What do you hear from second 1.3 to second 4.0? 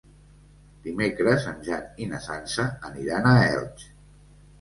en Jan i na Sança aniran a Elx.